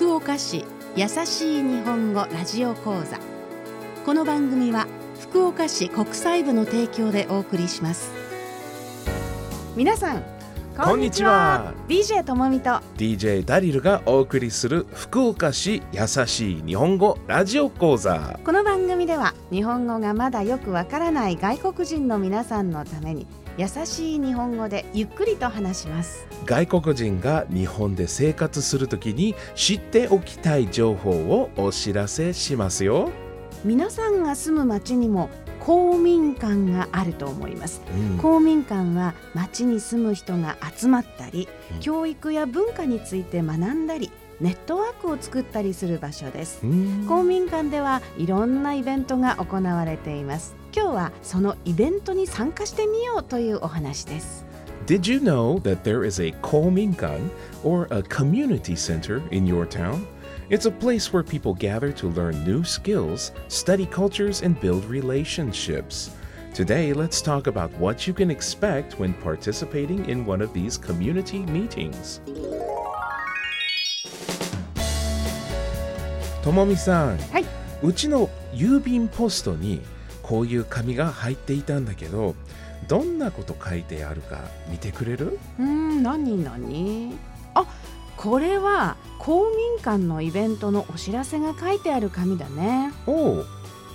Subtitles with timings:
[0.00, 0.64] 福岡市
[0.96, 3.18] 優しい日本語ラジオ講座。
[4.06, 4.86] この番組は
[5.20, 8.10] 福岡市国際部の提供でお送りします。
[9.76, 10.24] 皆さん
[10.76, 11.74] こんにちは。
[11.88, 12.70] DJ ともみと。
[12.96, 18.38] DJ ダリルがお送りする福岡市優しい日本語ラジオ講座。
[18.44, 23.26] この番組では日本語がまだよくわからない外国人の皆さんのために
[23.58, 26.26] 優しい日本語でゆっくりと話します。
[26.46, 33.10] 外国人が日本で生活するときに知っておきたい情報をお知らせしますよ、
[33.64, 35.28] 皆さんが住む町にも
[35.60, 37.82] 公民館があると思います。
[37.90, 38.18] うん。
[38.18, 41.80] 公民館は町に住む人が集まったり、うん。
[41.80, 44.10] 教育や文化について学んだり
[44.40, 46.60] ネットワークを作ったりする場所です。
[46.64, 47.06] うん。
[47.06, 50.56] 公民館ではいろんなイベントが行われています。
[50.74, 54.46] 今日はそのイベントに参加してみようというお話です。
[54.86, 57.30] Did you know that there is a kominkan
[57.62, 60.06] or a community center in your town?
[60.49, 66.11] It's a place where people gather to learn new skills, study cultures, and build relationships.
[66.53, 71.39] Today, let's talk about what you can expect when participating in one of these community
[71.39, 72.21] meetings.
[76.43, 77.45] ともみさん、はい
[77.81, 79.81] うちの郵便ポストに
[80.21, 82.35] こういう紙が入っていたんだけど
[82.87, 87.17] どんなこと書いてあるか見てくれるうーん何何
[87.53, 87.65] あ
[88.20, 92.92] これは公民館のイベントのお知らせが書いてある紙だね。
[93.06, 93.46] おう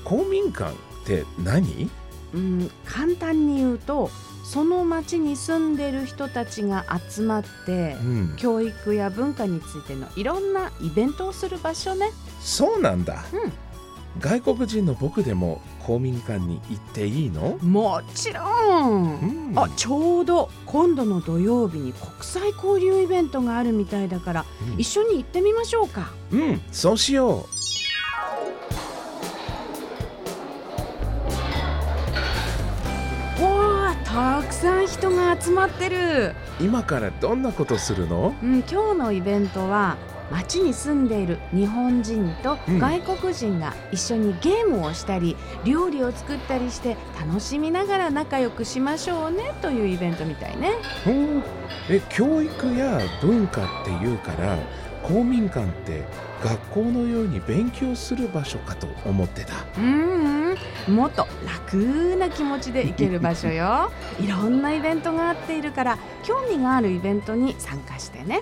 [0.03, 1.91] 公民館って何？
[2.33, 4.09] うん簡単に言うと
[4.43, 12.09] その町に住んでる人たちが集まってうん、教育や文化についてのいろんなイベントをする場所ね。
[12.41, 13.53] そうなんだ、うん
[14.19, 18.41] 外国人の僕でも公民館に行っていいの、もちろ
[18.89, 19.19] ん。
[19.19, 19.59] うん。
[19.59, 24.79] あちょうど今度の土曜日に国際交流イベントがあるみたいだからうん。
[24.79, 26.11] 一緒に行ってみましょうか。
[26.31, 27.45] うん、そうしよ
[33.41, 33.95] わあ
[34.41, 38.33] たくさん人が集まってる、う今からどんなことするの？
[38.41, 39.97] うん、今日のイベントは
[40.31, 42.79] 町に住んでいる日本人とうん。
[42.79, 50.71] 外国人が一緒にゲームをしたり料理を作ったりして楽しみながら仲良くしましょうねというイベントみたいね。
[51.89, 54.57] え教育や文化っていうから
[55.03, 56.03] 公民館って
[56.43, 59.53] 学校のように勉強する場所かと思ってた。
[59.77, 60.55] うん
[60.87, 60.95] うん。
[60.95, 63.91] もっと楽な気持ちで行ける場所よ。
[64.19, 68.41] いろんなイベントがあっているから興味があるイベントに参加してね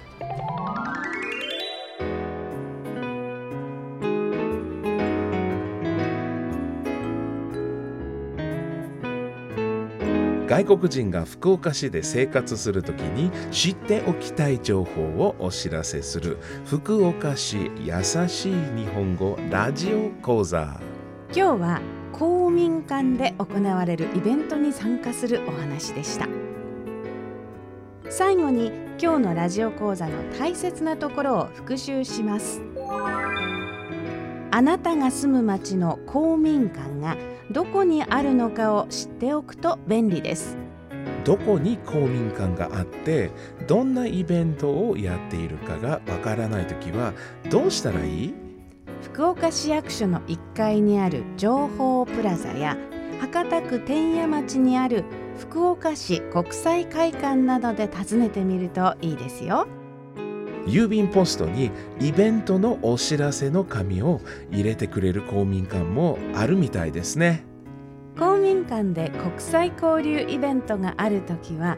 [10.54, 16.38] 外国人が福岡市で生活するときに知っておきたい情報をお知らせする。
[16.64, 20.80] 福岡市優しい日本語ラジオ講座。
[21.36, 21.82] 今日は
[22.12, 26.28] 公民館で行われるイベントに参加するお話でした。
[28.12, 28.68] 最後に
[29.02, 32.62] 今日のラジオ講座の大切なところを復習します。
[34.52, 37.18] あなたが住む町の公民館が
[37.52, 40.58] どこにあるのかを知っておくと便利です。
[41.26, 43.32] どこに公民館があって
[43.68, 47.14] どんなイベントをやっているかがわからないときは
[47.50, 48.34] どうしたらいい？
[49.02, 52.78] 福岡市役所の1階にある情報プラザや
[53.20, 55.04] 博多区天谷町にある
[55.38, 59.68] 福岡市国際会館などで訪ねてみるといいですよ
[60.66, 67.44] 郵便ポストにイベントのお知らせの紙を入れてくれる公民館もあるみたいですね。
[68.18, 71.78] 公民館で国際交流イベントがあるときは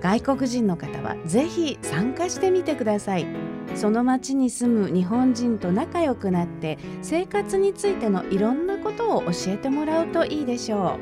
[0.00, 3.26] 外国人の方はぜひ参加してみてください。
[3.74, 10.98] その町に住む日本人と仲良くなって生活についてのいろんなことを教えてもらうといいでしょ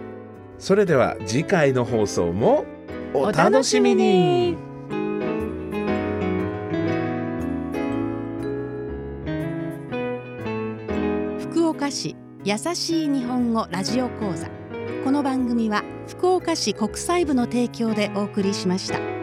[0.58, 2.64] それでは次回の放送も
[3.14, 4.56] うお楽しみに
[11.80, 14.50] 岡市優しい日本語ラジオ講座
[15.02, 19.19] この番組は福岡市国際部の提供でお送りしました。